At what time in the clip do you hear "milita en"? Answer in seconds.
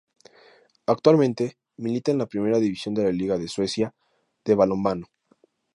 1.77-2.17